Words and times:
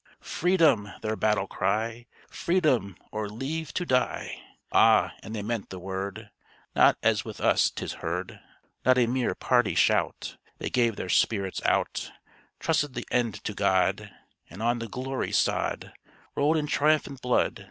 "Freedom!" 0.23 0.91
their 1.03 1.15
battle 1.15 1.45
cry, 1.45 2.07
Freedom! 2.27 2.95
or 3.11 3.29
leave 3.29 3.71
to 3.75 3.85
die!" 3.85 4.41
Ah! 4.71 5.13
and 5.21 5.35
they 5.35 5.43
meant 5.43 5.69
the 5.69 5.77
word, 5.77 6.31
Not 6.75 6.97
as 7.03 7.23
with 7.23 7.39
us 7.39 7.69
'tis 7.69 7.93
heard, 8.01 8.39
Not 8.83 8.97
a 8.97 9.05
mere 9.05 9.35
party 9.35 9.75
shout: 9.75 10.37
They 10.57 10.71
gave 10.71 10.95
their 10.95 11.07
spirits 11.09 11.61
out; 11.65 12.11
Trusted 12.59 12.95
the 12.95 13.05
end 13.11 13.43
to 13.43 13.53
God, 13.53 14.09
And 14.49 14.63
on 14.63 14.79
the 14.79 14.87
gory 14.87 15.31
sod 15.31 15.93
Rolled 16.35 16.57
in 16.57 16.65
triumphant 16.65 17.21
blood. 17.21 17.59